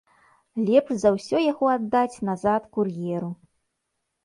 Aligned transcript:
Лепш 0.69 0.95
за 1.03 1.11
ўсё 1.17 1.37
яго 1.51 1.69
аддаць 1.75 2.21
назад 2.31 2.61
кур'еру. 2.79 3.31